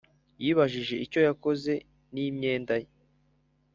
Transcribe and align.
yibajije 0.43 0.95
icyo 1.05 1.19
yakoze 1.27 1.73
n'imyenda 2.13 2.73
ye 2.81 2.87